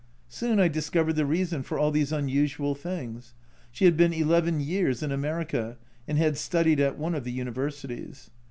Soon 0.29 0.59
I 0.59 0.67
discovered 0.67 1.13
the 1.13 1.27
reason 1.27 1.61
for 1.61 1.77
all 1.77 1.91
these 1.91 2.11
unusual 2.11 2.73
things 2.73 3.35
she 3.71 3.85
had 3.85 3.95
been 3.95 4.13
eleven 4.13 4.59
years 4.59 5.03
in 5.03 5.11
America, 5.11 5.77
and 6.07 6.17
had 6.17 6.37
studied 6.39 6.79
at 6.79 6.97
one 6.97 7.13
of 7.13 7.23
the 7.23 7.31
Universities. 7.31 8.31